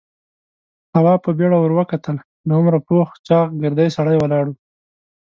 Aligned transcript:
تواب 0.91 1.19
په 1.25 1.31
بيړه 1.37 1.57
ور 1.59 1.71
وکتل. 1.79 2.15
له 2.47 2.53
عمره 2.59 2.79
پوخ 2.87 3.09
چاغ، 3.27 3.47
ګردی 3.63 3.87
سړی 3.97 4.15
ولاړ 4.19 4.45
و. 4.49 4.53